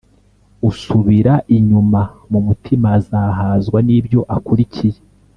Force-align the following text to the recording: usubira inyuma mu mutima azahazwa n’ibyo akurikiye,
usubira 0.69 1.33
inyuma 1.57 2.01
mu 2.31 2.39
mutima 2.47 2.87
azahazwa 2.99 3.77
n’ibyo 3.87 4.19
akurikiye, 4.35 4.99